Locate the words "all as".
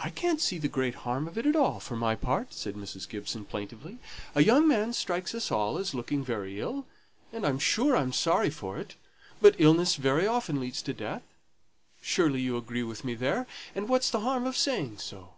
5.50-5.94